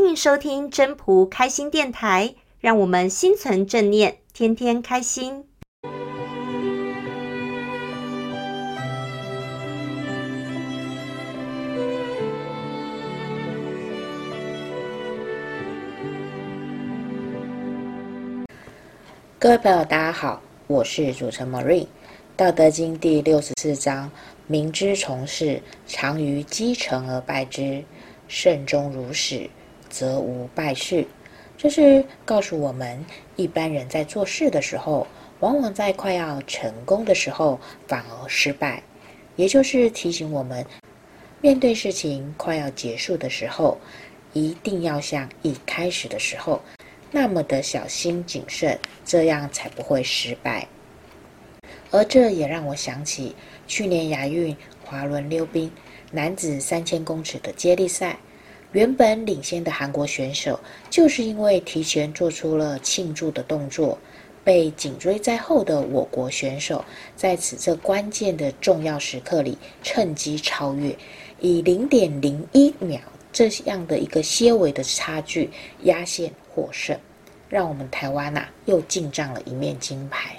[0.00, 5.44] 欢迎收听真仆开心电台，让我们心存正念，天天开心。
[19.36, 21.88] 各位朋友，大家好，我是主持人 Marine。
[22.36, 24.08] 道德经第六十四章：
[24.46, 27.82] 民之从事，常于积成而败之；
[28.28, 29.50] 慎终如始，
[29.90, 31.06] 则无败事。
[31.56, 33.04] 这是告诉我们，
[33.36, 35.06] 一般人在做事的时候，
[35.40, 38.82] 往往在快要成功的时候反而失败。
[39.36, 40.64] 也就是提醒我们，
[41.40, 43.78] 面对事情快要结束的时候，
[44.32, 46.60] 一定要像一开始的时候。
[47.10, 50.68] 那么的小心谨慎，这样才不会失败。
[51.90, 53.34] 而这也让我想起
[53.66, 55.72] 去年亚运滑轮溜冰
[56.12, 58.18] 男子三千公尺的接力赛，
[58.72, 60.58] 原本领先的韩国选手，
[60.90, 63.98] 就是因为提前做出了庆祝的动作，
[64.44, 66.84] 被紧追在后的我国选手
[67.16, 70.96] 在此这关键的重要时刻里趁机超越，
[71.40, 73.00] 以零点零一秒
[73.32, 75.50] 这样的一个些微的差距
[75.82, 76.32] 压线。
[76.58, 76.98] 获胜，
[77.48, 80.34] 让我们台湾呐、啊、又进账了一面金牌。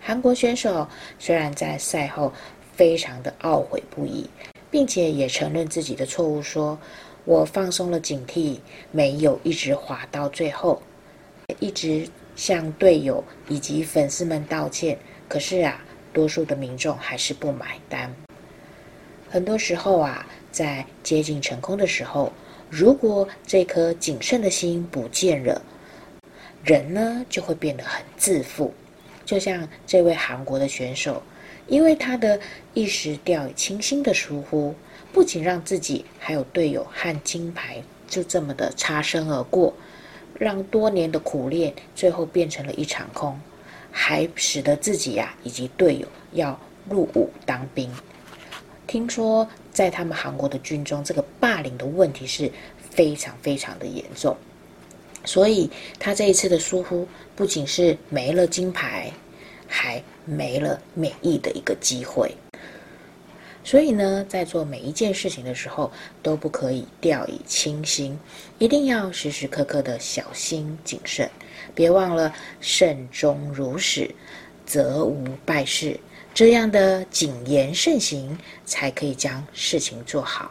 [0.00, 0.84] 韩国选手
[1.16, 2.32] 虽然在赛后
[2.74, 4.28] 非常的懊悔不已，
[4.68, 6.76] 并且也承认自己的错误，说
[7.24, 8.58] ：“我放松了警惕，
[8.90, 10.82] 没有一直滑到最后，
[11.60, 14.98] 一直向队友以及粉丝们道歉。”
[15.28, 18.14] 可是啊，多数的民众还是不买单。
[19.30, 22.32] 很多时候啊，在接近成功的时候。
[22.68, 25.60] 如果这颗谨慎的心不见了，
[26.64, 28.72] 人呢就会变得很自负。
[29.26, 31.22] 就像这位韩国的选手，
[31.66, 32.40] 因为他的
[32.72, 34.74] 一时掉以轻心的疏忽，
[35.12, 39.74] 不仅让自己还有队友和金牌就这么的擦身而过，
[40.38, 43.38] 让多年的苦练最后变成了一场空，
[43.90, 47.90] 还使得自己呀、以及队友要入伍当兵。
[48.86, 52.50] 听说在他们韩国的军中，这个霸凌的问题是
[52.90, 54.36] 非常非常的严重，
[55.24, 59.10] 所以他这一次的疏忽，不仅是没了金牌，
[59.66, 62.34] 还没了美意的一个机会。
[63.64, 65.90] 所以呢，在做每一件事情的时候，
[66.22, 68.18] 都不可以掉以轻心，
[68.58, 71.30] 一定要时时刻刻的小心谨慎，
[71.74, 74.14] 别忘了慎终如始，
[74.66, 75.98] 则无败事。
[76.34, 80.50] 这样的谨言慎行，才可以将事情做好。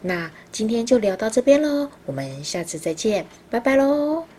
[0.00, 4.37] 那今天就聊到这边喽，我们下次再见，拜拜喽。